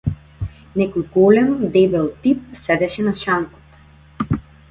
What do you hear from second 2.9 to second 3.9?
на шанкот.